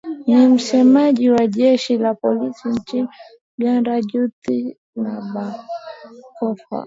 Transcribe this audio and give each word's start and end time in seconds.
ni 0.27 0.47
msemaji 0.47 1.29
wa 1.29 1.47
jeshi 1.47 1.97
la 1.97 2.13
polisi 2.13 2.67
nchini 2.69 3.07
uganda 3.59 4.01
judith 4.01 4.77
nabakova 4.95 6.79